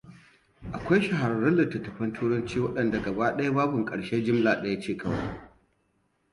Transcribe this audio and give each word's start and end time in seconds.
Akwai 0.77 1.01
shahararrun 1.01 1.57
litattafan 1.57 2.13
turanci 2.13 2.59
waɗanda 2.59 3.01
gaba 3.01 3.33
ɗaya 3.37 3.51
babin 3.51 3.85
ƙarshe 3.85 4.23
jimla 4.23 4.61
ɗaya 4.61 4.77
ne 4.87 4.97
kawai. 4.97 5.39